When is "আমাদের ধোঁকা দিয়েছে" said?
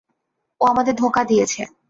0.65-1.61